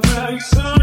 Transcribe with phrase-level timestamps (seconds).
[0.00, 0.81] perfection.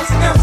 [0.00, 0.39] Let's go.